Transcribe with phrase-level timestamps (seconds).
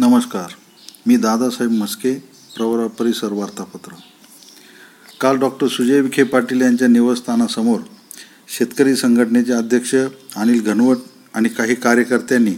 [0.00, 0.52] नमस्कार.
[1.06, 2.14] मी दादासाहेब मस्के
[2.56, 3.92] प्रवरा परिसर वार्तापत्र.
[5.20, 7.80] काल डॉक्टर सुजय विखे पाटील यांच्या निवासस्थानासमोर
[8.48, 9.94] शेतकरी संघटनेचे अध्यक्ष
[10.36, 10.96] अनिल घनवट
[11.34, 12.54] आणि काही कार्यकर्त्यांनी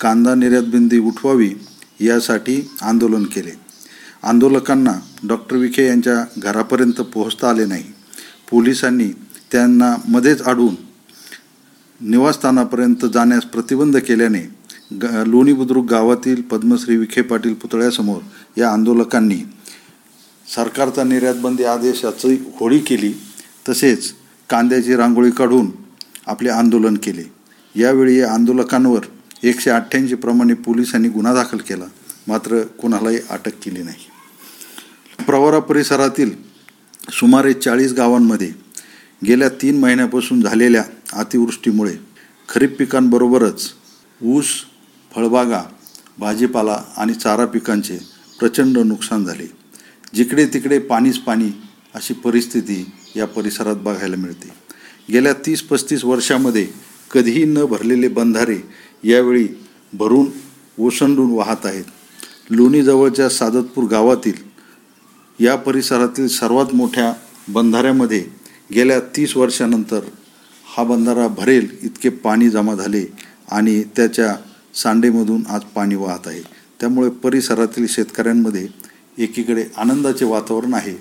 [0.00, 1.54] कांदा निर्यातबिंदी उठवावी
[2.00, 3.52] यासाठी आंदोलन केले.
[4.22, 4.94] आंदोलकांना
[5.28, 7.84] डॉक्टर विखे यांच्या घरापर्यंत पोहोचता आले नाही.
[8.50, 9.08] पोलिसांनी
[9.52, 10.74] त्यांना मध्येच अडवून
[12.00, 18.20] निवासस्थानापर्यंत जाण्यास प्रतिबंध केल्याने ग लोणी बुद्रुक गावातील पद्मश्री विखे पाटील पुतळ्यासमोर
[18.58, 19.38] या आंदोलकांनी
[20.54, 23.12] सरकारचा निर्यातबंदी आदेशाची होळी केली
[23.68, 24.12] तसेच
[24.50, 25.70] कांद्याची रांगोळी काढून
[26.26, 27.22] आपले आंदोलन केले.
[27.74, 29.06] यावेळी या आंदोलकांवर
[29.42, 31.84] एकशे अठ्ठ्याऐंशी प्रमाणे पोलिसांनी गुन्हा दाखल केला
[32.28, 34.06] मात्र कोणालाही अटक केली नाही.
[35.26, 36.30] प्रवरा परिसरातील
[37.12, 38.50] सुमारे चाळीस गावांमध्ये
[39.26, 41.96] गेल्या तीन महिन्यापासून झालेल्या अतिवृष्टीमुळे
[42.48, 43.70] खरीप पिकांबरोबरच
[44.20, 44.54] ऊस
[45.16, 45.62] फळबागा
[46.18, 47.98] भाजीपाला आणि चारा पिकांचे
[48.40, 49.46] प्रचंड नुकसान झाले.
[50.14, 51.50] जिकडे तिकडे पाणीच पाणी
[51.94, 54.48] अशी परिस्थिती या परिसरात बघायला मिळते.
[55.12, 56.66] गेल्या तीस पस्तीस वर्षामध्ये
[57.10, 58.58] कधीही न भरलेले बंधारे
[59.04, 59.48] यावेळी
[59.92, 60.26] भरून
[60.78, 61.84] ओसंडून वाहत आहेत.
[62.50, 64.34] लोणीजवळच्या सादतपूर गावातील
[65.38, 67.12] या परिसरातील सर्वात मोठ्या
[67.48, 68.24] बंधाऱ्यामध्ये
[68.74, 70.00] गेल्या तीस वर्षानंतर
[70.76, 73.04] हा बंधारा भरेल इतके पाणी जमा झाले
[73.50, 74.34] आणि त्याच्या
[74.76, 76.42] सांडेमधून आज पाणी वाहत आहे.
[76.80, 78.66] त्यामुळे परिसरातील शेतकऱ्यांमध्ये
[79.18, 80.94] एकीकडे आनंदाचे वातावरण आहे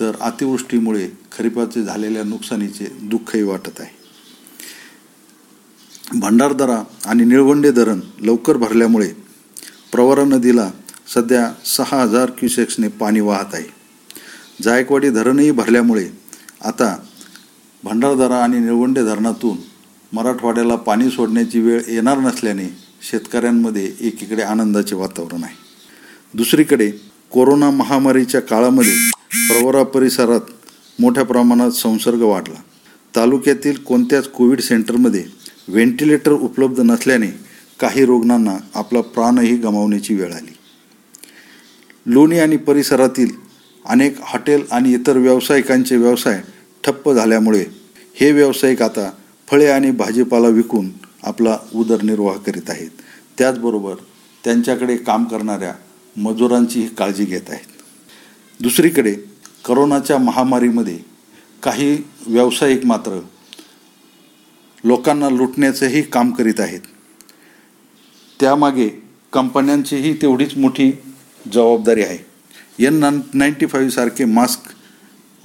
[0.00, 4.00] तर अतिवृष्टीमुळे खरीपाचे झालेल्या नुकसानीचे दुःखही वाटत आहे.
[6.14, 9.08] भंडारदरा आणि निळवंडे धरण लवकर भरल्यामुळे
[9.92, 10.70] प्रवरा नदीला
[11.14, 13.66] सध्या सहा हजार क्युसेक्सने पाणी वाहत आहे.
[14.62, 16.08] जायकवाडी धरणही भरल्यामुळे
[16.64, 16.96] आता
[17.84, 19.56] भंडारदरा आणि निळवंडे धरणातून
[20.12, 22.68] मराठवाड्याला पाणी सोडण्याची वेळ येणार नसल्याने
[23.02, 25.54] शेतकऱ्यांमध्ये एकीकडे आनंदाचे वातावरण आहे.
[26.34, 26.90] दुसरीकडे
[27.30, 28.92] कोरोना महामारीच्या काळामध्ये
[29.48, 30.50] प्रवरा परिसरात
[31.00, 32.60] मोठ्या प्रमाणात संसर्ग वाढला.
[33.16, 35.24] तालुक्यातील कोणत्याच कोविड सेंटरमध्ये
[35.68, 37.26] व्हेंटिलेटर उपलब्ध नसल्याने
[37.80, 40.56] काही रुग्णांना आपला प्राणही गमावण्याची वेळ आली.
[42.06, 43.30] लोणी आणि परिसरातील
[43.84, 46.40] अनेक हॉटेल आणि इतर व्यावसायिकांचे व्यवसाय
[46.84, 47.64] ठप्प झाल्यामुळे
[48.14, 49.10] हे व्यावसायिक आता
[49.48, 50.88] फळे आणि भाजीपाला विकून
[51.22, 52.90] आपला उदरनिर्वाह करीत आहेत.
[53.38, 53.94] त्याचबरोबर
[54.44, 55.74] त्यांच्याकडे काम करणाऱ्या
[56.16, 57.66] मजुरांचीही काळजी घेत आहेत.
[58.60, 59.16] दुसरीकडे
[59.64, 60.98] करोनाच्या महामारीमध्ये
[61.62, 63.20] काही व्यावसायिक मात्र
[64.84, 66.80] लोकांना लुटण्याचंही काम करीत आहेत.
[68.40, 68.88] त्यामागे
[69.32, 70.92] कंपन्यांचीही तेवढीच मोठी
[71.52, 72.32] जबाबदारी आहे.
[72.86, 74.60] एन नान नाईन्टी फाईव्हसारखे मास्क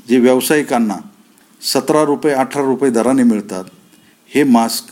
[0.09, 0.97] जे व्यावसायिकांना
[1.61, 3.63] सतरा रुपये अठरा रुपये दराने मिळतात
[4.27, 4.85] हे मास्क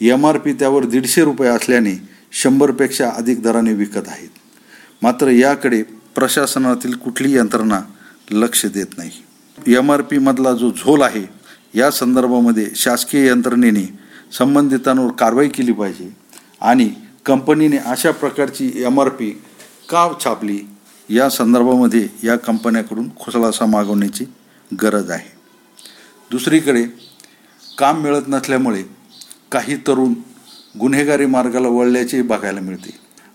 [0.00, 1.94] एम आर पी त्यावर दीडशे रुपये असल्याने
[2.32, 4.28] शंभरपेक्षा अधिक दराने विकत आहेत.
[5.02, 5.82] मात्र याकडे
[6.14, 7.80] प्रशासनातील कुठलीही यंत्रणा
[8.30, 9.10] लक्ष देत नाही.
[9.74, 11.24] एम आर पीमधला जो झोल आहे
[11.74, 13.84] या संदर्भामध्ये शासकीय यंत्रणेने
[14.38, 16.08] संबंधितांवर कारवाई केली पाहिजे
[16.60, 16.90] आणि
[17.26, 19.30] कंपनीने अशा प्रकारची एम आर पी
[19.88, 20.60] का छापली
[21.08, 24.24] या संदर्भामध्ये या कंपन्याकडून खुसलासा मागवण्याची
[24.82, 25.32] गरज आहे.
[26.30, 26.84] दुसरीकडे
[27.78, 28.82] काम मिळत नसल्यामुळे
[29.54, 30.14] काही तरुण
[30.80, 32.90] गुन्हेगारी मार्गाला वळल्याचे बघायला मिळते.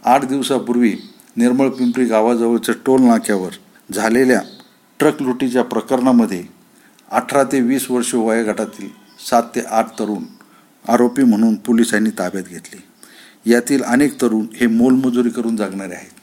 [0.05, 0.95] आठ दिवसापूर्वी
[1.37, 3.51] निर्मळ पिंपरी गावाजवळच्या टोल नाक्यावर
[3.93, 4.41] झालेल्या
[4.99, 6.43] ट्रक लुटीच्या प्रकरणामध्ये
[7.11, 8.89] अठरा ते वीस वर्ष वयोगटातील
[9.29, 10.23] सात ते आठ तरुण
[10.87, 12.83] आरोपी म्हणून पोलिसांनी ताब्यात घेतले.
[13.51, 16.19] यातील अनेक तरुण हे मोलमजुरी करून जगणारे आहेत.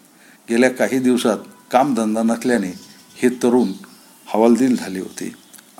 [0.51, 1.39] गेल्या काही दिवसात
[1.71, 2.75] कामधंदा नसल्याने
[3.17, 3.73] हे तरुण
[4.27, 5.33] हवालदिल झाले होते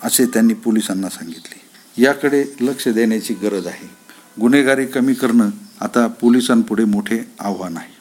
[0.03, 2.03] असे त्यांनी पोलिसांना सांगितले.
[2.03, 4.06] याकडे लक्ष देण्याची गरज आहे.
[4.41, 7.96] गुन्हेगारी कमी करणं आता पोलिसांपुढे मोठे आव्हान आहे.